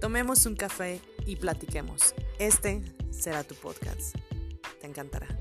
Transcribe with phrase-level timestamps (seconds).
[0.00, 2.14] Tomemos un café y platiquemos.
[2.38, 4.16] Este será tu podcast.
[4.80, 5.39] Te encantará.